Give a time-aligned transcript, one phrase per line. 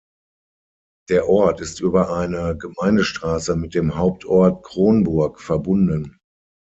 [1.09, 6.17] Der Ort ist über eine Gemeindestraße mit dem Hauptort Kronburg verbunden.